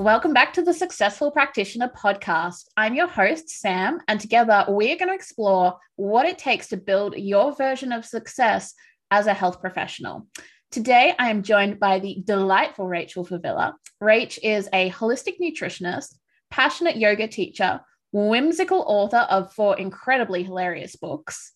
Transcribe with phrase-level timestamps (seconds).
[0.00, 2.68] Welcome back to the Successful Practitioner podcast.
[2.74, 7.18] I'm your host, Sam, and together we're going to explore what it takes to build
[7.18, 8.72] your version of success
[9.10, 10.26] as a health professional.
[10.70, 13.74] Today, I am joined by the delightful Rachel Favilla.
[14.02, 16.14] Rach is a holistic nutritionist,
[16.50, 21.52] passionate yoga teacher, whimsical author of four incredibly hilarious books,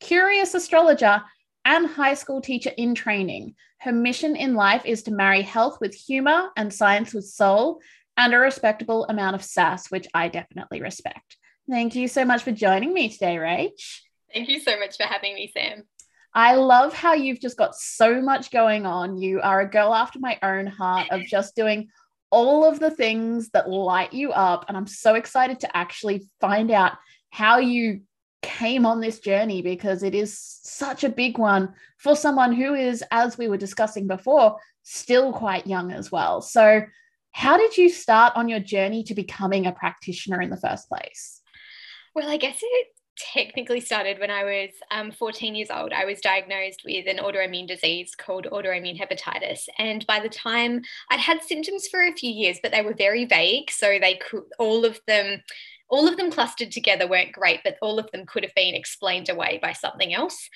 [0.00, 1.22] curious astrologer,
[1.66, 3.56] and high school teacher in training.
[3.80, 7.80] Her mission in life is to marry health with humor and science with soul
[8.16, 11.36] and a respectable amount of sass, which I definitely respect.
[11.68, 14.00] Thank you so much for joining me today, Rach.
[14.32, 15.82] Thank you so much for having me, Sam.
[16.32, 19.18] I love how you've just got so much going on.
[19.20, 21.88] You are a girl after my own heart of just doing
[22.30, 24.66] all of the things that light you up.
[24.68, 26.92] And I'm so excited to actually find out
[27.30, 28.02] how you
[28.42, 33.02] came on this journey because it is such a big one for someone who is,
[33.10, 36.40] as we were discussing before, still quite young as well.
[36.40, 36.82] So,
[37.32, 41.42] how did you start on your journey to becoming a practitioner in the first place?
[42.14, 45.92] Well, I guess it technically started when I was um, 14 years old.
[45.92, 49.68] I was diagnosed with an autoimmune disease called autoimmune hepatitis.
[49.78, 53.24] And by the time I'd had symptoms for a few years, but they were very
[53.24, 53.70] vague.
[53.70, 55.42] So they could, all of them,
[55.88, 59.28] all of them clustered together weren't great, but all of them could have been explained
[59.28, 60.48] away by something else.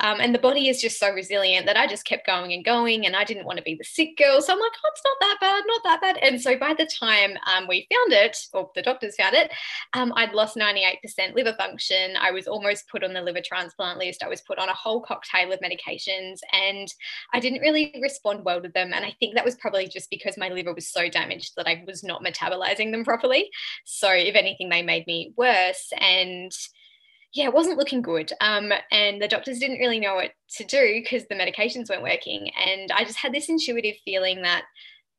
[0.00, 3.06] Um, and the body is just so resilient that I just kept going and going,
[3.06, 4.40] and I didn't want to be the sick girl.
[4.40, 6.16] So I'm like, oh, it's not that bad, not that bad.
[6.22, 9.50] And so by the time um, we found it, or the doctors found it,
[9.94, 12.16] um, I'd lost 98% liver function.
[12.20, 14.22] I was almost put on the liver transplant list.
[14.22, 16.88] I was put on a whole cocktail of medications, and
[17.32, 18.92] I didn't really respond well to them.
[18.94, 21.84] And I think that was probably just because my liver was so damaged that I
[21.86, 23.50] was not metabolizing them properly.
[23.84, 25.92] So if anything, they made me worse.
[25.98, 26.52] And
[27.34, 28.32] yeah, it wasn't looking good.
[28.40, 32.50] Um, and the doctors didn't really know what to do because the medications weren't working.
[32.56, 34.64] And I just had this intuitive feeling that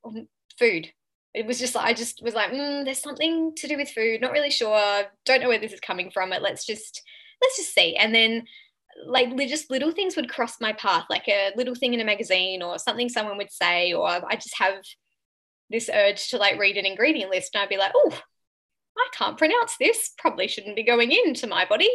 [0.03, 0.91] um, food,
[1.33, 4.31] it was just, I just was like, mm, there's something to do with food, not
[4.31, 6.31] really sure, don't know where this is coming from.
[6.31, 7.01] But let's just,
[7.41, 7.95] let's just see.
[7.95, 8.45] And then
[9.05, 12.63] like just little things would cross my path, like a little thing in a magazine
[12.63, 14.75] or something someone would say, or I just have
[15.69, 18.19] this urge to like read an ingredient list and I'd be like, oh,
[18.99, 21.89] I can't pronounce this, probably shouldn't be going into my body.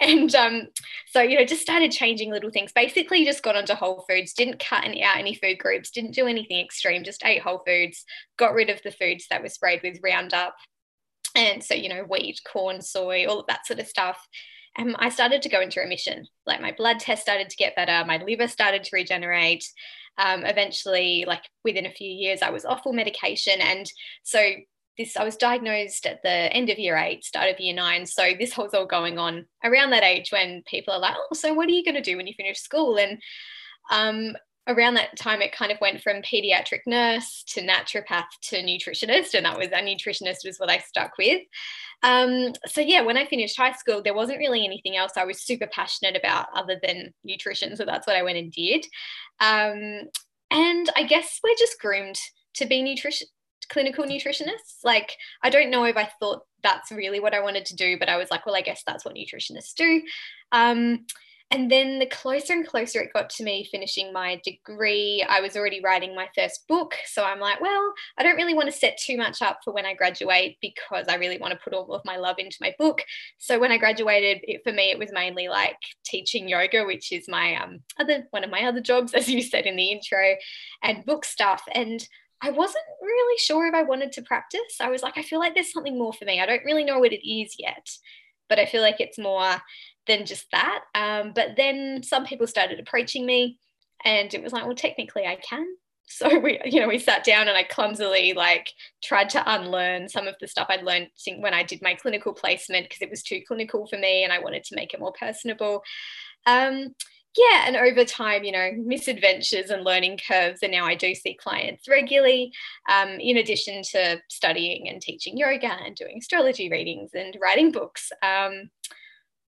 [0.00, 0.68] And um,
[1.08, 2.72] so, you know, just started changing little things.
[2.72, 6.60] Basically, just got onto whole foods, didn't cut out any food groups, didn't do anything
[6.60, 8.04] extreme, just ate whole foods,
[8.36, 10.54] got rid of the foods that were sprayed with Roundup.
[11.34, 14.26] And so, you know, wheat, corn, soy, all of that sort of stuff.
[14.76, 16.26] And I started to go into remission.
[16.46, 19.64] Like my blood test started to get better, my liver started to regenerate.
[20.18, 23.60] Um, eventually, like within a few years, I was off all medication.
[23.60, 23.90] And
[24.22, 24.52] so
[24.98, 28.06] this I was diagnosed at the end of year eight, start of year nine.
[28.06, 31.54] So this was all going on around that age when people are like, oh, so
[31.54, 32.98] what are you going to do when you finish school?
[32.98, 33.18] And
[33.90, 34.36] um,
[34.66, 39.46] around that time, it kind of went from pediatric nurse to naturopath to nutritionist, and
[39.46, 41.42] that was a nutritionist was what I stuck with.
[42.02, 45.42] Um, so yeah, when I finished high school, there wasn't really anything else I was
[45.42, 47.76] super passionate about other than nutrition.
[47.76, 48.86] So that's what I went and did.
[49.40, 50.08] Um,
[50.50, 52.18] and I guess we're just groomed
[52.54, 53.28] to be nutrition
[53.70, 54.84] clinical nutritionists.
[54.84, 58.08] Like, I don't know if I thought that's really what I wanted to do, but
[58.08, 60.02] I was like, well, I guess that's what nutritionists do.
[60.52, 61.06] Um,
[61.52, 65.56] and then the closer and closer it got to me finishing my degree, I was
[65.56, 66.94] already writing my first book.
[67.06, 69.84] So I'm like, well, I don't really want to set too much up for when
[69.84, 73.02] I graduate because I really want to put all of my love into my book.
[73.38, 77.26] So when I graduated, it, for me, it was mainly like teaching yoga, which is
[77.26, 80.36] my um, other one of my other jobs, as you said in the intro,
[80.84, 81.64] and book stuff.
[81.74, 82.06] And
[82.42, 84.80] I wasn't really sure if I wanted to practice.
[84.80, 86.40] I was like, I feel like there's something more for me.
[86.40, 87.90] I don't really know what it is yet,
[88.48, 89.56] but I feel like it's more
[90.06, 90.80] than just that.
[90.94, 93.58] Um, but then some people started approaching me,
[94.04, 95.66] and it was like, well, technically, I can.
[96.12, 98.68] So we, you know, we sat down and I clumsily like
[99.00, 101.06] tried to unlearn some of the stuff I'd learned
[101.38, 104.40] when I did my clinical placement because it was too clinical for me, and I
[104.40, 105.84] wanted to make it more personable.
[106.46, 106.96] Um,
[107.36, 110.60] yeah, and over time, you know, misadventures and learning curves.
[110.62, 112.52] And now I do see clients regularly,
[112.90, 118.10] um, in addition to studying and teaching yoga and doing astrology readings and writing books.
[118.22, 118.70] Um,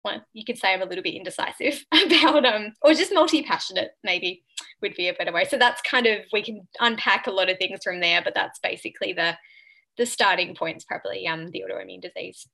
[0.06, 3.92] well, you could say I'm a little bit indecisive about, um, or just multi passionate,
[4.04, 4.44] maybe
[4.81, 5.45] would be a better way.
[5.45, 8.60] So that's kind of, we can unpack a lot of things from there, but that's
[8.60, 9.36] basically the,
[9.98, 12.48] the starting points, probably um, the autoimmune disease.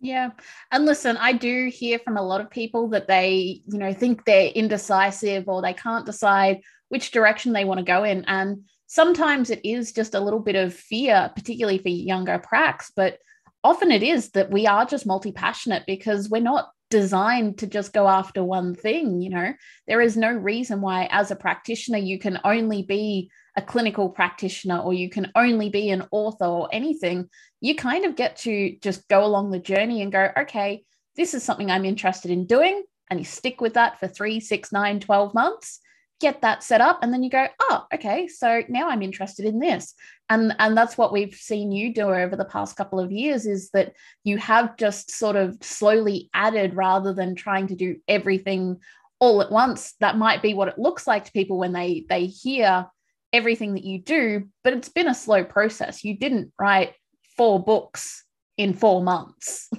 [0.00, 0.30] Yeah.
[0.70, 4.24] And listen, I do hear from a lot of people that they, you know, think
[4.24, 8.24] they're indecisive or they can't decide which direction they want to go in.
[8.26, 13.18] And sometimes it is just a little bit of fear, particularly for younger pracs, but
[13.62, 17.92] often it is that we are just multi passionate because we're not designed to just
[17.92, 19.22] go after one thing.
[19.22, 19.54] You know,
[19.88, 24.78] there is no reason why, as a practitioner, you can only be a clinical practitioner
[24.78, 27.28] or you can only be an author or anything,
[27.60, 30.84] you kind of get to just go along the journey and go, okay,
[31.16, 32.82] this is something I'm interested in doing.
[33.10, 35.78] And you stick with that for three, six, nine, 12 months,
[36.20, 37.00] get that set up.
[37.02, 39.94] And then you go, oh, okay, so now I'm interested in this.
[40.28, 43.70] And, and that's what we've seen you do over the past couple of years is
[43.70, 43.92] that
[44.24, 48.80] you have just sort of slowly added rather than trying to do everything
[49.20, 49.94] all at once.
[50.00, 52.86] That might be what it looks like to people when they they hear
[53.34, 56.04] everything that you do, but it's been a slow process.
[56.04, 56.94] You didn't write
[57.36, 58.24] four books
[58.56, 59.68] in four months.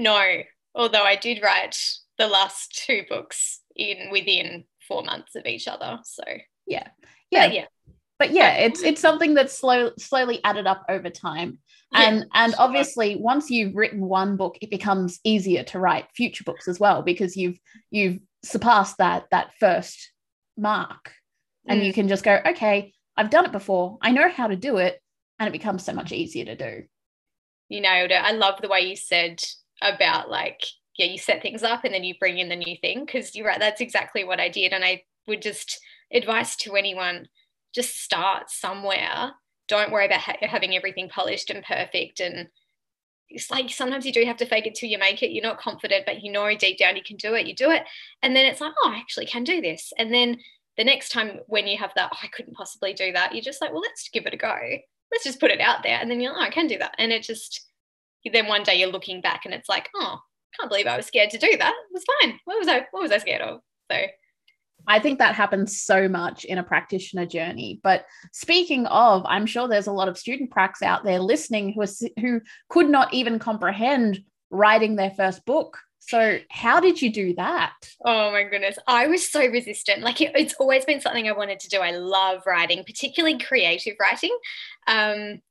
[0.00, 0.42] No,
[0.76, 1.76] although I did write
[2.18, 5.98] the last two books in within four months of each other.
[6.04, 6.22] So
[6.68, 6.86] yeah,
[7.32, 7.64] yeah, but yeah.
[8.20, 11.58] But yeah, it's it's something that's slow, slowly added up over time.
[11.92, 12.62] And yeah, and sure.
[12.62, 17.02] obviously once you've written one book, it becomes easier to write future books as well
[17.02, 17.58] because you've
[17.90, 20.12] you've surpassed that that first
[20.56, 21.10] mark
[21.68, 21.84] and mm.
[21.86, 25.00] you can just go okay i've done it before i know how to do it
[25.38, 26.82] and it becomes so much easier to do
[27.68, 29.42] you nailed it i love the way you said
[29.82, 30.62] about like
[30.96, 33.46] yeah you set things up and then you bring in the new thing because you're
[33.46, 35.80] right that's exactly what i did and i would just
[36.12, 37.28] advise to anyone
[37.74, 39.32] just start somewhere
[39.68, 42.48] don't worry about ha- having everything polished and perfect and
[43.30, 45.32] it's like sometimes you do have to fake it till you make it.
[45.32, 47.46] You're not confident, but you know deep down you can do it.
[47.46, 47.82] You do it.
[48.22, 49.92] And then it's like, oh, I actually can do this.
[49.98, 50.38] And then
[50.78, 53.60] the next time when you have that, oh, I couldn't possibly do that, you're just
[53.60, 54.56] like, well, let's give it a go.
[55.12, 55.98] Let's just put it out there.
[56.00, 56.94] And then you're like, oh, I can do that.
[56.98, 57.66] And it just,
[58.32, 60.20] then one day you're looking back and it's like, oh,
[60.58, 61.72] can't believe I was scared to do that.
[61.72, 62.38] It was fine.
[62.44, 63.60] What was I, what was I scared of?
[63.90, 63.98] So
[64.86, 67.80] I think that happens so much in a practitioner journey.
[67.82, 71.82] But speaking of, I'm sure there's a lot of student pracs out there listening who
[71.82, 74.20] are, who could not even comprehend
[74.50, 75.78] writing their first book
[76.08, 77.74] so, how did you do that?
[78.02, 78.78] Oh my goodness.
[78.86, 80.00] I was so resistant.
[80.00, 81.80] Like, it, it's always been something I wanted to do.
[81.80, 84.34] I love writing, particularly creative writing.
[84.86, 85.42] Um,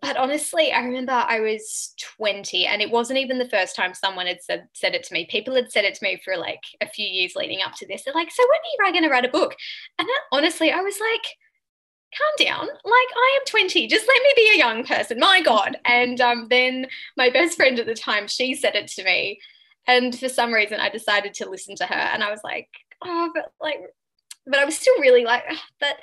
[0.00, 4.26] but honestly, I remember I was 20 and it wasn't even the first time someone
[4.26, 5.28] had said, said it to me.
[5.30, 8.02] People had said it to me for like a few years leading up to this.
[8.02, 9.54] They're like, So, when are you going to write a book?
[9.96, 11.36] And honestly, I was like,
[12.18, 12.66] calm down.
[12.66, 13.86] Like I am 20.
[13.86, 15.20] Just let me be a young person.
[15.20, 15.76] My God.
[15.84, 19.38] And um, then my best friend at the time, she said it to me.
[19.86, 21.94] And for some reason, I decided to listen to her.
[21.94, 22.68] And I was like,
[23.04, 23.80] oh, but like,
[24.46, 25.96] but I was still really like, ah, but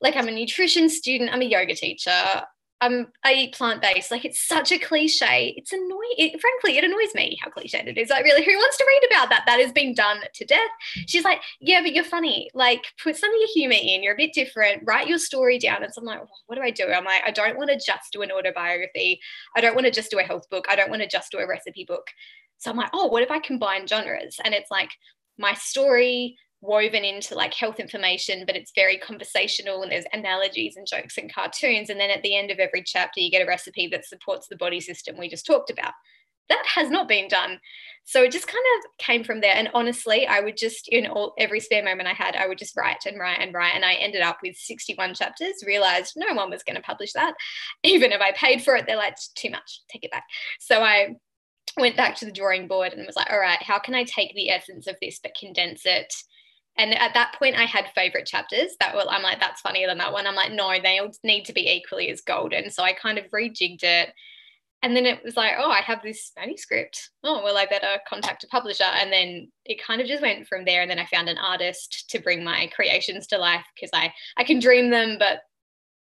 [0.00, 2.42] like I'm a nutrition student, I'm a yoga teacher.
[2.80, 4.10] I'm I eat plant based.
[4.12, 5.52] Like it's such a cliche.
[5.56, 6.14] It's annoying.
[6.16, 8.08] It, frankly, it annoys me how cliche it is.
[8.08, 9.42] Like really, who wants to read about that?
[9.46, 10.70] That has been done to death.
[11.06, 12.50] She's like, yeah, but you're funny.
[12.54, 14.02] Like put some of your humor in.
[14.02, 14.84] You're a bit different.
[14.86, 15.82] Write your story down.
[15.82, 16.86] And so I'm like, well, what do I do?
[16.86, 19.20] I'm like, I don't want to just do an autobiography.
[19.56, 20.66] I don't want to just do a health book.
[20.70, 22.06] I don't want to just do a recipe book.
[22.58, 24.36] So I'm like, oh, what if I combine genres?
[24.44, 24.90] And it's like
[25.38, 30.86] my story, woven into like health information, but it's very conversational and there's analogies and
[30.86, 31.88] jokes and cartoons.
[31.88, 34.56] And then at the end of every chapter, you get a recipe that supports the
[34.56, 35.92] body system we just talked about.
[36.48, 37.60] That has not been done.
[38.04, 39.54] So it just kind of came from there.
[39.54, 42.74] And honestly, I would just, in all every spare moment I had, I would just
[42.74, 43.74] write and write and write.
[43.74, 47.34] And I ended up with 61 chapters, realized no one was going to publish that.
[47.84, 50.24] Even if I paid for it, they're like, too much, take it back.
[50.58, 51.16] So I
[51.80, 54.34] went back to the drawing board and was like, all right, how can I take
[54.34, 56.12] the essence of this but condense it
[56.78, 59.98] and at that point, I had favorite chapters that were, I'm like, that's funnier than
[59.98, 60.28] that one.
[60.28, 62.70] I'm like, no, they all need to be equally as golden.
[62.70, 64.10] So I kind of rejigged it.
[64.80, 67.10] And then it was like, oh, I have this manuscript.
[67.24, 68.84] Oh, well, I better contact a publisher.
[68.84, 70.82] And then it kind of just went from there.
[70.82, 74.44] And then I found an artist to bring my creations to life because I, I
[74.44, 75.40] can dream them, but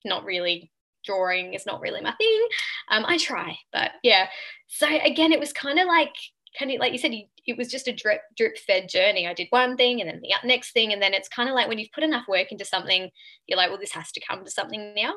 [0.03, 0.69] not really
[1.05, 2.47] drawing is not really my thing.
[2.89, 4.27] Um, I try, but yeah.
[4.67, 6.13] So again, it was kind of like
[6.57, 7.13] kind of like you said,
[7.45, 9.27] it was just a drip drip fed journey.
[9.27, 11.67] I did one thing and then the next thing, and then it's kind of like
[11.67, 13.09] when you've put enough work into something,
[13.47, 15.13] you're like, well, this has to come to something now.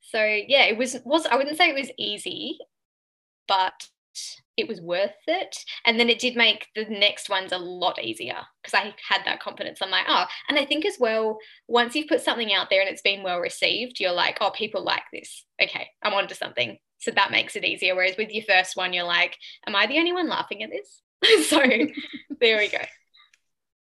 [0.00, 2.58] So yeah, it was was I wouldn't say it was easy,
[3.48, 3.88] but
[4.56, 5.56] it was worth it.
[5.86, 9.40] And then it did make the next ones a lot easier because I had that
[9.40, 9.78] confidence.
[9.80, 11.38] I'm like, oh, and I think as well,
[11.68, 14.84] once you've put something out there and it's been well received, you're like, oh, people
[14.84, 15.44] like this.
[15.62, 16.78] Okay, I'm onto something.
[17.00, 17.96] So that makes it easier.
[17.96, 21.02] Whereas with your first one, you're like, am I the only one laughing at this?
[21.48, 21.58] so
[22.40, 22.78] there we go.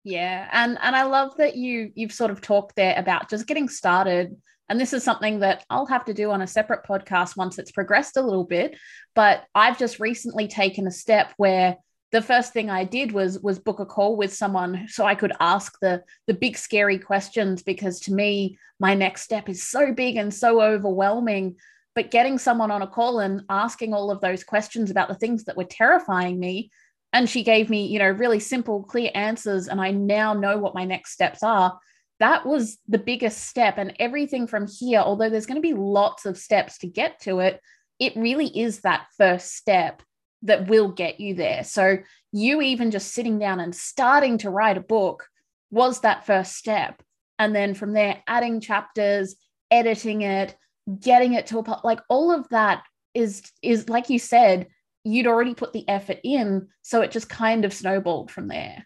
[0.04, 0.48] Yeah.
[0.52, 4.36] And and I love that you you've sort of talked there about just getting started.
[4.70, 7.72] And this is something that I'll have to do on a separate podcast once it's
[7.72, 8.78] progressed a little bit.
[9.16, 11.78] But I've just recently taken a step where
[12.12, 15.34] the first thing I did was was book a call with someone so I could
[15.40, 20.16] ask the the big scary questions because to me my next step is so big
[20.16, 21.58] and so overwhelming
[21.96, 25.46] but getting someone on a call and asking all of those questions about the things
[25.46, 26.70] that were terrifying me
[27.14, 30.76] and she gave me you know really simple clear answers and i now know what
[30.76, 31.80] my next steps are
[32.20, 33.78] that was the biggest step.
[33.78, 37.40] And everything from here, although there's going to be lots of steps to get to
[37.40, 37.60] it,
[38.00, 40.02] it really is that first step
[40.44, 41.64] that will get you there.
[41.64, 41.98] So,
[42.32, 45.28] you even just sitting down and starting to write a book
[45.72, 47.02] was that first step.
[47.40, 49.36] And then from there, adding chapters,
[49.72, 50.56] editing it,
[51.00, 54.68] getting it to a like all of that is is like you said,
[55.04, 58.86] you'd already put the effort in, so it just kind of snowballed from there.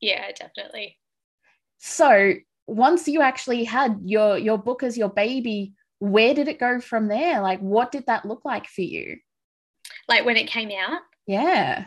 [0.00, 0.96] Yeah, definitely.
[1.78, 2.34] So
[2.66, 7.08] once you actually had your your book as your baby, where did it go from
[7.08, 7.40] there?
[7.40, 9.18] Like, what did that look like for you?
[10.08, 11.00] Like when it came out?
[11.26, 11.86] Yeah.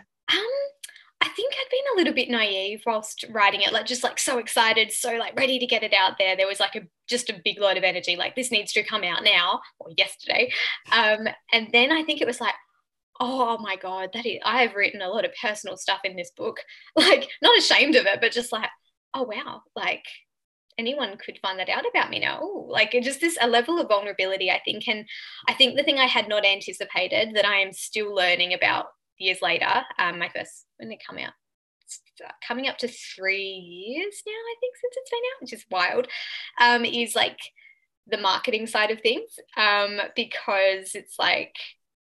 [1.41, 4.91] Think I'd been a little bit naive whilst writing it, like just like so excited,
[4.91, 6.37] so like ready to get it out there.
[6.37, 9.03] There was like a just a big load of energy, like this needs to come
[9.03, 10.51] out now or yesterday.
[10.91, 12.53] Um, and then I think it was like,
[13.19, 16.29] oh my god, that is I have written a lot of personal stuff in this
[16.37, 16.57] book.
[16.95, 18.69] Like not ashamed of it, but just like,
[19.15, 20.05] oh wow, like
[20.77, 22.43] anyone could find that out about me now.
[22.43, 24.87] Ooh, like just this a level of vulnerability, I think.
[24.87, 25.07] And
[25.47, 28.89] I think the thing I had not anticipated that I am still learning about
[29.21, 31.33] years later, um, my first when did it come out?
[31.83, 32.01] It's
[32.47, 36.07] coming up to three years now, I think, since it's been out, which is wild.
[36.59, 37.39] Um, is like
[38.07, 39.31] the marketing side of things.
[39.57, 41.55] Um, because it's like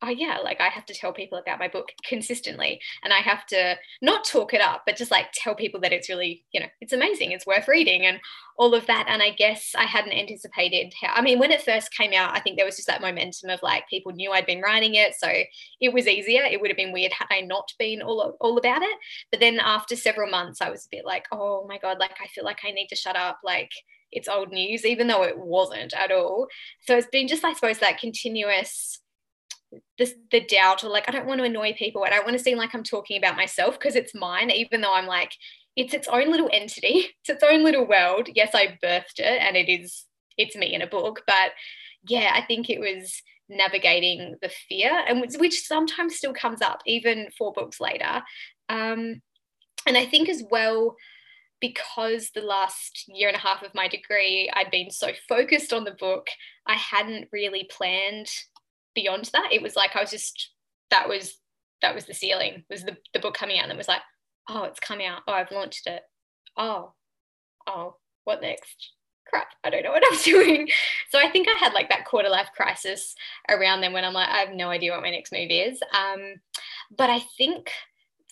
[0.03, 3.47] oh yeah like i have to tell people about my book consistently and i have
[3.47, 6.67] to not talk it up but just like tell people that it's really you know
[6.81, 8.19] it's amazing it's worth reading and
[8.59, 11.93] all of that and i guess i hadn't anticipated how i mean when it first
[11.93, 14.61] came out i think there was just that momentum of like people knew i'd been
[14.61, 15.29] writing it so
[15.81, 18.83] it was easier it would have been weird had i not been all, all about
[18.83, 18.99] it
[19.31, 22.27] but then after several months i was a bit like oh my god like i
[22.29, 23.71] feel like i need to shut up like
[24.11, 26.47] it's old news even though it wasn't at all
[26.81, 29.02] so it's been just i suppose that continuous
[29.99, 32.05] the, the doubt or like I don't want to annoy people.
[32.05, 34.95] I don't want to seem like I'm talking about myself because it's mine, even though
[34.95, 35.33] I'm like,
[35.77, 38.29] it's its own little entity, it's its own little world.
[38.35, 40.05] Yes, I birthed it and it is
[40.39, 41.53] it's me in a book, but
[42.09, 47.29] yeah, I think it was navigating the fear and which sometimes still comes up even
[47.37, 48.23] four books later.
[48.69, 49.21] Um,
[49.87, 50.97] and I think as well,
[51.61, 55.85] because the last year and a half of my degree, I'd been so focused on
[55.85, 56.27] the book,
[56.67, 58.29] I hadn't really planned
[58.95, 59.49] beyond that.
[59.53, 60.51] It was like I was just
[60.91, 61.39] that was
[61.81, 62.65] that was the ceiling.
[62.71, 64.03] Was the the book coming out and it was like,
[64.49, 65.23] oh, it's come out.
[65.27, 66.03] Oh, I've launched it.
[66.57, 66.93] Oh,
[67.67, 68.93] oh, what next?
[69.27, 70.69] Crap, I don't know what I'm doing.
[71.11, 73.15] So I think I had like that quarter life crisis
[73.49, 75.81] around then when I'm like, I have no idea what my next move is.
[75.93, 76.35] Um,
[76.97, 77.71] but I think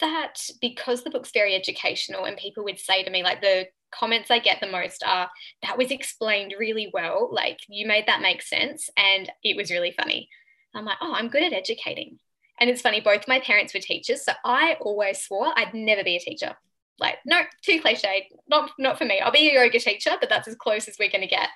[0.01, 4.31] that because the book's very educational and people would say to me like the comments
[4.31, 5.29] I get the most are
[5.63, 7.29] that was explained really well.
[7.33, 10.29] Like you made that make sense and it was really funny.
[10.75, 12.19] I'm like, oh, I'm good at educating.
[12.61, 14.25] And it's funny, both my parents were teachers.
[14.25, 16.55] So I always swore I'd never be a teacher.
[16.99, 18.29] Like, no, too cliche.
[18.49, 19.21] Not, not for me.
[19.21, 21.49] I'll be a yoga teacher, but that's as close as we're going to get.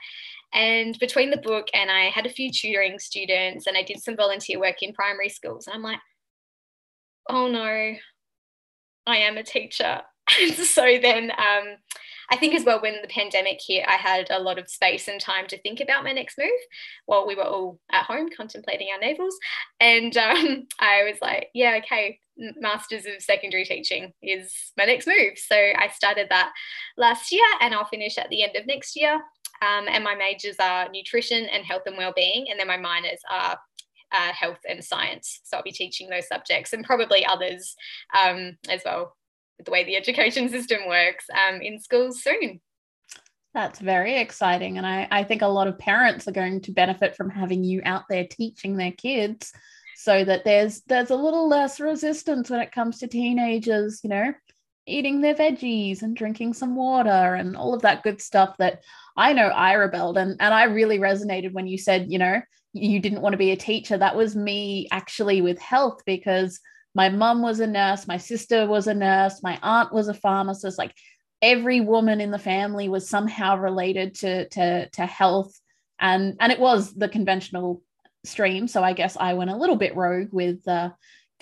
[0.55, 4.17] And between the book and I had a few tutoring students and I did some
[4.17, 5.67] volunteer work in primary schools.
[5.67, 6.01] And I'm like,
[7.29, 7.95] oh no,
[9.07, 10.01] I am a teacher.
[10.55, 11.77] so then um,
[12.31, 15.21] I think as well, when the pandemic hit, I had a lot of space and
[15.21, 16.49] time to think about my next move
[17.07, 19.35] while we were all at home contemplating our navels.
[19.81, 25.37] And um, I was like, yeah, okay, Masters of Secondary Teaching is my next move.
[25.37, 26.53] So I started that
[26.97, 29.15] last year and I'll finish at the end of next year.
[29.63, 33.57] Um, and my majors are nutrition and health and well-being, and then my minors are
[34.13, 35.41] uh, health and science.
[35.45, 37.75] So I'll be teaching those subjects and probably others
[38.19, 39.15] um, as well
[39.63, 42.61] the way the education system works um, in schools soon.
[43.55, 44.79] That's very exciting.
[44.79, 47.83] And I, I think a lot of parents are going to benefit from having you
[47.85, 49.53] out there teaching their kids
[49.97, 54.35] so that there's there's a little less resistance when it comes to teenagers, you know,
[54.87, 58.83] eating their veggies and drinking some water and all of that good stuff that
[59.17, 62.43] I know I rebelled and and I really resonated when you said, you know,
[62.73, 63.97] you didn't want to be a teacher.
[63.97, 66.59] That was me actually with health because
[66.95, 70.79] my mum was a nurse my sister was a nurse my aunt was a pharmacist
[70.79, 70.95] like
[71.45, 75.53] every woman in the family was somehow related to to to health.
[76.01, 77.83] And and it was the conventional
[78.25, 80.89] stream so i guess i went a little bit rogue with uh,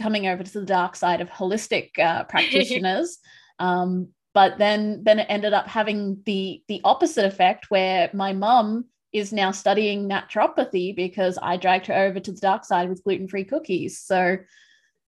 [0.00, 3.18] coming over to the dark side of holistic uh, practitioners.
[3.58, 8.86] Um, but then then it ended up having the the opposite effect where my mum
[9.12, 13.44] is now studying naturopathy because i dragged her over to the dark side with gluten-free
[13.44, 14.00] cookies.
[14.00, 14.38] So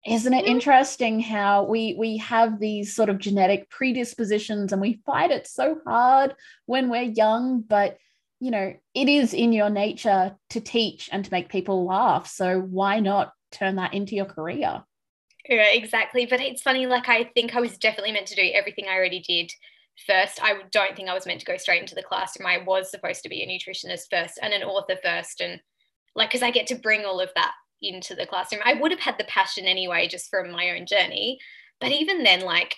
[0.05, 0.51] isn't it mm-hmm.
[0.51, 5.77] interesting how we we have these sort of genetic predispositions and we fight it so
[5.85, 7.97] hard when we're young but
[8.39, 12.59] you know it is in your nature to teach and to make people laugh so
[12.59, 14.83] why not turn that into your career
[15.47, 18.85] yeah exactly but it's funny like i think i was definitely meant to do everything
[18.87, 19.51] i already did
[20.07, 20.39] first.
[20.41, 22.47] I don't think I was meant to go straight into the classroom.
[22.47, 25.41] I was supposed to be a nutritionist first and an author first.
[25.41, 25.59] And
[26.15, 27.53] like, because I get to bring all of that
[27.83, 28.61] into the classroom.
[28.65, 31.39] I would have had the passion anyway, just from my own journey.
[31.79, 32.75] But even then, like,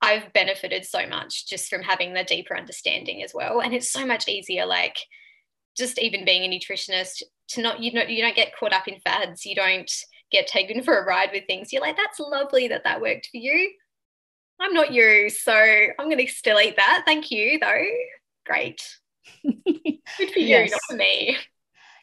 [0.00, 3.60] I've benefited so much just from having the deeper understanding as well.
[3.60, 4.96] And it's so much easier, like,
[5.76, 9.00] just even being a nutritionist to not you know you don't get caught up in
[9.00, 9.90] fads you don't
[10.30, 13.38] get taken for a ride with things you're like that's lovely that that worked for
[13.38, 13.70] you
[14.62, 17.02] I'm not you, so I'm going to still eat that.
[17.04, 17.84] Thank you, though.
[18.46, 18.80] Great.
[19.42, 21.36] Good for you, not for me.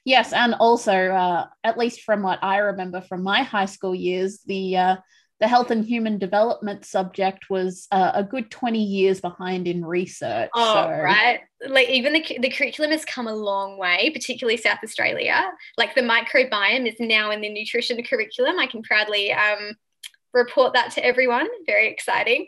[0.09, 4.39] Yes, and also, uh, at least from what I remember from my high school years,
[4.43, 4.95] the uh,
[5.39, 10.49] the health and human development subject was uh, a good 20 years behind in research.
[10.55, 10.89] Oh, so.
[10.89, 11.41] right.
[11.67, 15.45] Like even the, the curriculum has come a long way, particularly South Australia.
[15.77, 18.57] Like the microbiome is now in the nutrition curriculum.
[18.57, 19.75] I can proudly um,
[20.33, 21.47] report that to everyone.
[21.67, 22.47] Very exciting.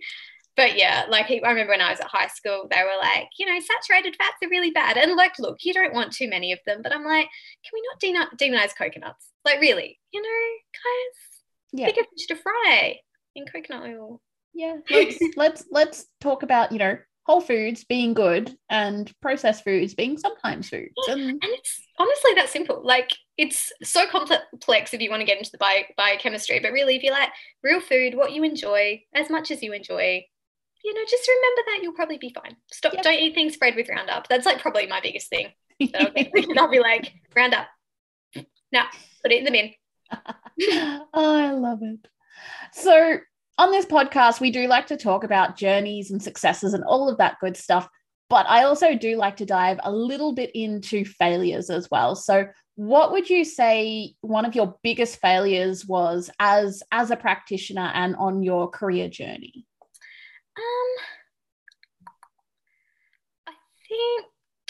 [0.58, 3.46] But yeah, like I remember when I was at high school, they were like, you
[3.46, 4.98] know, saturated fats are really bad.
[4.98, 6.81] And like, look, you don't want too many of them.
[6.81, 7.27] But I'm like,
[7.63, 7.72] can
[8.03, 9.27] we not demonize coconuts?
[9.46, 10.27] Like, really, you know,
[10.74, 11.86] guys, yeah.
[11.88, 12.98] pick a fish to fry
[13.36, 14.22] in coconut oil.
[14.53, 19.93] Yeah, let's let's let's talk about you know whole foods being good and processed foods
[19.93, 20.91] being sometimes foods.
[21.08, 22.81] And, and it's honestly that simple.
[22.84, 26.96] Like it's so complex if you want to get into the bio- biochemistry, but really,
[26.96, 27.29] if you like
[27.63, 30.24] real food, what you enjoy as much as you enjoy,
[30.83, 32.55] you know, just remember that you'll probably be fine.
[32.71, 33.03] Stop, yep.
[33.03, 34.27] don't eat things spread with Roundup.
[34.27, 35.47] That's like probably my biggest thing.
[35.95, 36.11] I'll,
[36.57, 37.67] I'll be like, Roundup,
[38.71, 38.85] Now
[39.23, 39.71] put it in the bin.
[41.13, 42.07] oh, I love it.
[42.73, 43.19] So
[43.57, 47.17] on this podcast, we do like to talk about journeys and successes and all of
[47.17, 47.88] that good stuff.
[48.29, 52.15] But I also do like to dive a little bit into failures as well.
[52.15, 57.91] So, what would you say one of your biggest failures was as as a practitioner
[57.94, 59.65] and on your career journey?
[60.57, 61.05] Um,
[63.48, 63.53] I
[63.87, 64.25] think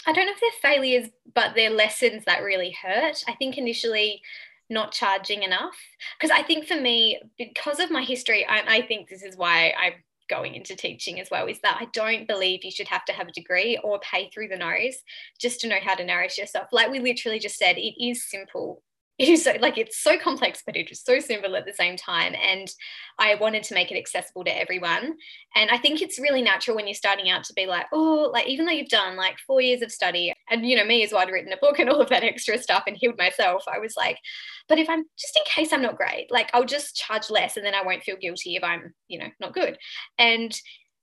[0.06, 3.22] I don't know if they're failures, but they're lessons that really hurt.
[3.28, 4.22] I think initially
[4.68, 5.76] not charging enough.
[6.18, 9.72] Because I think for me, because of my history, I, I think this is why
[9.78, 9.94] I'm
[10.28, 13.28] going into teaching as well, is that I don't believe you should have to have
[13.28, 14.96] a degree or pay through the nose
[15.38, 16.68] just to know how to nourish yourself.
[16.72, 18.82] Like we literally just said, it is simple
[19.18, 21.96] it is so like it's so complex but it is so simple at the same
[21.96, 22.72] time and
[23.18, 25.16] i wanted to make it accessible to everyone.
[25.54, 28.46] And i think it's really natural when you're starting out to be like oh like
[28.46, 31.22] even though you've done like four years of study and you know me as well
[31.22, 33.94] i'd written a book and all of that extra stuff and healed myself i was
[33.96, 34.18] like
[34.68, 37.66] but if i'm just in case i'm not great like i'll just charge less and
[37.66, 39.76] then i won't feel guilty if i'm you know not good.
[40.18, 40.56] And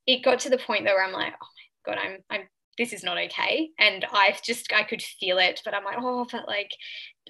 [0.08, 1.48] it got to the point though where i'm like oh
[1.88, 2.48] my god i'm i'm
[2.80, 3.70] this is not okay.
[3.78, 6.72] And i just i could feel it but i'm like oh but like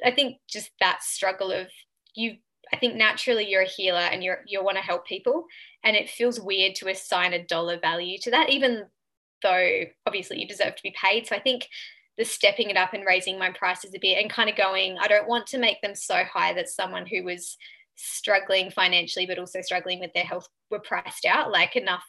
[0.04, 1.68] I think just that struggle of
[2.16, 2.38] you
[2.72, 5.46] I think naturally you're a healer and you're you want to help people.
[5.84, 8.86] And it feels weird to assign a dollar value to that even
[9.42, 11.28] though obviously you deserve to be paid.
[11.28, 11.68] So I think
[12.18, 15.08] the stepping it up and raising my prices a bit and kind of going I
[15.08, 17.58] don't want to make them so high that someone who was
[17.96, 22.04] struggling financially but also struggling with their health were priced out like enough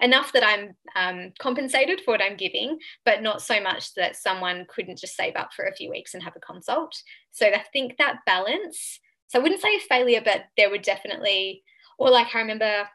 [0.00, 4.66] enough that I'm um, compensated for what I'm giving, but not so much that someone
[4.68, 6.94] couldn't just save up for a few weeks and have a consult.
[7.30, 9.00] So I think that balance.
[9.28, 11.62] So I wouldn't say a failure, but there would definitely,
[11.98, 12.88] or like I remember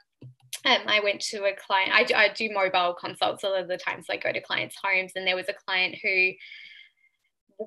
[0.65, 3.67] um, I went to a client, I do, I do mobile consults a lot of
[3.67, 4.07] the times.
[4.07, 6.31] So I go to clients' homes, and there was a client who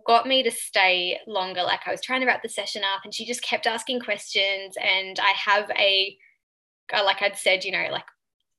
[0.07, 1.63] got me to stay longer.
[1.63, 4.77] Like I was trying to wrap the session up, and she just kept asking questions.
[4.81, 6.17] And I have a,
[6.93, 8.07] like I'd said, you know, like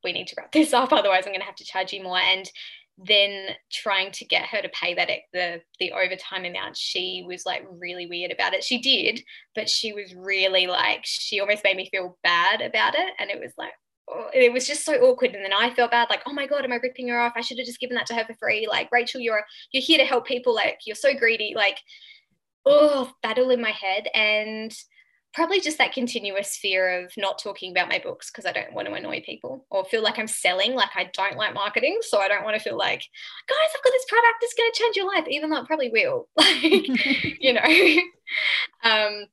[0.05, 2.19] we need to wrap this up otherwise i'm going to have to charge you more.
[2.19, 2.49] And
[2.97, 7.65] then trying to get her to pay that the the overtime amount she was like
[7.69, 8.63] really weird about it.
[8.63, 9.21] She did
[9.53, 13.13] but she was really like she almost made me feel bad about it.
[13.19, 13.73] And it was like
[14.09, 15.35] oh, it was just so awkward.
[15.35, 17.33] And then i felt bad like oh my god am i ripping her off?
[17.35, 18.65] I should have just given that to her for free.
[18.69, 20.55] Like rachel you're you're here to help people.
[20.55, 21.53] Like you're so greedy.
[21.53, 21.79] Like
[22.65, 24.07] oh battle in my head.
[24.13, 24.73] And
[25.35, 28.87] probably just that continuous fear of not talking about my books because I don't want
[28.87, 30.73] to annoy people or feel like I'm selling.
[30.73, 31.99] Like I don't like marketing.
[32.01, 33.01] So I don't want to feel like,
[33.49, 35.89] guys, I've got this product that's going to change your life, even though it probably
[35.89, 36.29] will.
[36.37, 36.63] Like,
[37.41, 38.01] you know,
[38.83, 39.25] um,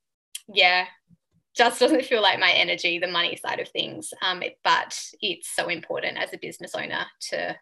[0.48, 0.86] yeah,
[1.54, 4.12] just doesn't feel like my energy, the money side of things.
[4.22, 7.56] Um, it, but it's so important as a business owner to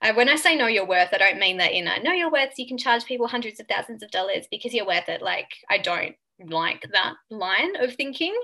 [0.00, 2.30] uh, when I say know your worth, I don't mean that in a know your
[2.30, 5.22] worth, so you can charge people hundreds of thousands of dollars because you're worth it.
[5.22, 8.34] Like, I don't like that line of thinking.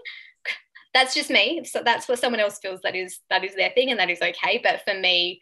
[0.92, 1.64] That's just me.
[1.64, 4.20] So that's what someone else feels that is that is their thing and that is
[4.22, 4.61] okay.
[4.62, 5.40] But for me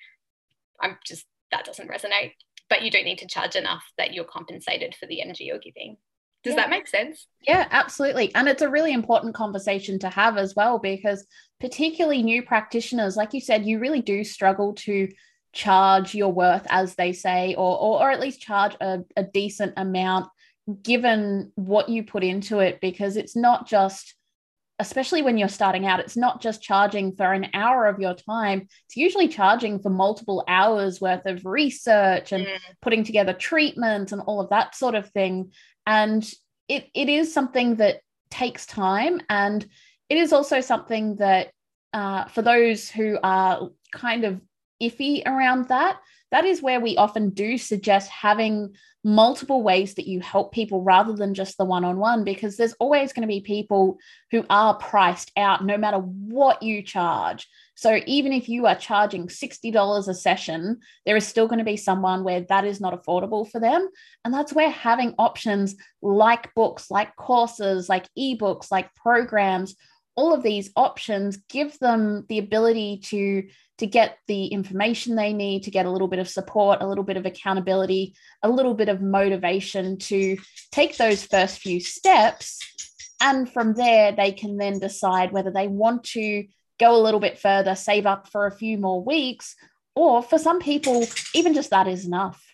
[0.81, 2.33] i'm just that doesn't resonate.
[2.71, 5.99] But you don't need to charge enough that you're compensated for the energy you're giving.
[6.43, 6.63] Does yeah.
[6.63, 7.27] that make sense?
[7.47, 8.35] Yeah absolutely.
[8.35, 11.27] And it's a really important conversation to have as well because
[11.61, 15.09] particularly new practitioners like you said you really do struggle to
[15.53, 19.75] charge your worth, as they say, or, or, or at least charge a, a decent
[19.77, 20.29] amount
[20.83, 24.15] given what you put into it, because it's not just
[24.79, 28.67] especially when you're starting out, it's not just charging for an hour of your time.
[28.87, 32.59] It's usually charging for multiple hours worth of research and mm.
[32.81, 35.53] putting together treatment and all of that sort of thing.
[35.87, 36.29] And
[36.69, 39.21] it, it is something that takes time.
[39.29, 39.65] And
[40.09, 41.53] it is also something that,
[41.93, 44.41] uh, for those who are kind of
[44.83, 45.99] iffy around that,
[46.33, 51.13] that is where we often do suggest having multiple ways that you help people rather
[51.15, 53.99] than just the one on one, because there's always going to be people
[54.31, 57.49] who are priced out no matter what you charge.
[57.75, 61.77] So even if you are charging $60 a session, there is still going to be
[61.77, 63.89] someone where that is not affordable for them.
[64.25, 69.75] And that's where having options like books, like courses, like ebooks, like programs,
[70.15, 73.49] all of these options give them the ability to
[73.79, 77.05] to get the information they need to get a little bit of support a little
[77.05, 80.37] bit of accountability a little bit of motivation to
[80.71, 82.59] take those first few steps.
[83.21, 86.45] And from there they can then decide whether they want to
[86.79, 89.55] go a little bit further save up for a few more weeks
[89.95, 92.52] or for some people even just that is enough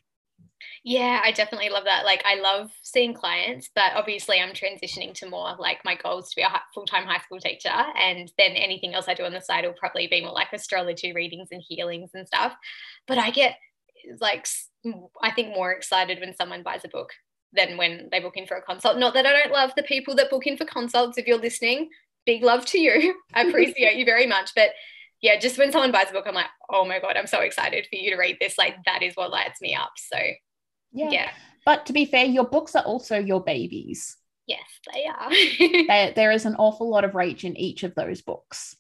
[0.89, 2.07] yeah, I definitely love that.
[2.07, 6.31] Like, I love seeing clients, but obviously, I'm transitioning to more like my goal is
[6.31, 7.69] to be a full time high school teacher.
[7.69, 11.13] And then anything else I do on the side will probably be more like astrology
[11.13, 12.55] readings and healings and stuff.
[13.07, 13.57] But I get
[14.19, 14.47] like,
[15.23, 17.11] I think more excited when someone buys a book
[17.53, 18.97] than when they book in for a consult.
[18.97, 21.19] Not that I don't love the people that book in for consults.
[21.19, 21.91] If you're listening,
[22.25, 23.15] big love to you.
[23.35, 24.53] I appreciate you very much.
[24.57, 24.71] But
[25.21, 27.87] yeah, just when someone buys a book, I'm like, oh my God, I'm so excited
[27.91, 28.57] for you to read this.
[28.57, 29.93] Like, that is what lights me up.
[29.97, 30.17] So,
[30.93, 31.11] yeah.
[31.11, 31.31] yeah.
[31.65, 34.17] But to be fair, your books are also your babies.
[34.47, 34.61] Yes,
[34.93, 35.85] they are.
[35.89, 38.77] there, there is an awful lot of rage in each of those books.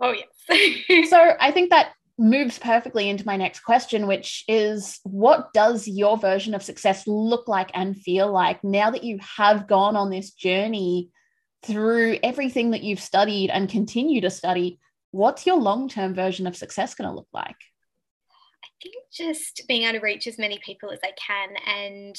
[0.00, 1.10] Oh, yes.
[1.10, 6.16] so I think that moves perfectly into my next question, which is what does your
[6.18, 10.30] version of success look like and feel like now that you have gone on this
[10.30, 11.10] journey
[11.62, 14.78] through everything that you've studied and continue to study?
[15.10, 17.56] What's your long term version of success going to look like?
[18.82, 22.16] Think just being able to reach as many people as I can and